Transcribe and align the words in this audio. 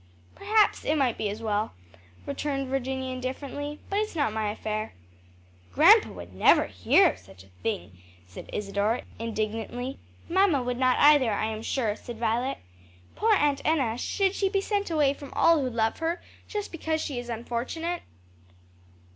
"Perhaps 0.33 0.83
it 0.83 0.95
might 0.95 1.15
be 1.15 1.29
as 1.29 1.43
well," 1.43 1.73
returned 2.25 2.69
Virginia 2.69 3.13
indifferently, 3.13 3.79
"but 3.87 3.99
it's 3.99 4.15
not 4.15 4.33
my 4.33 4.49
affair." 4.49 4.93
"Grandpa 5.71 6.09
would 6.09 6.33
never 6.33 6.65
hear 6.65 7.07
of 7.11 7.19
such 7.19 7.43
a 7.43 7.49
thing!" 7.61 7.99
said 8.25 8.49
Isadore, 8.51 9.01
indignantly. 9.19 9.99
"Mamma 10.27 10.63
would 10.63 10.79
not 10.79 10.97
either, 10.97 11.31
I 11.31 11.45
am 11.45 11.61
sure," 11.61 11.95
said 11.95 12.17
Violet. 12.17 12.57
"Poor 13.15 13.35
Aunt 13.35 13.61
Enna! 13.63 13.95
should 13.95 14.33
she 14.33 14.49
be 14.49 14.59
sent 14.59 14.89
away 14.89 15.13
from 15.13 15.31
all 15.33 15.61
who 15.61 15.69
love 15.69 15.99
her, 15.99 16.19
just 16.47 16.71
because 16.71 16.99
she 16.99 17.19
is 17.19 17.29
unfortunate?" 17.29 18.01